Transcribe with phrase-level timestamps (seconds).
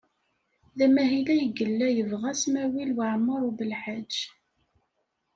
[0.77, 4.13] D amahil ay yella yebɣa Smawil Waɛmaṛ U Belḥaǧ.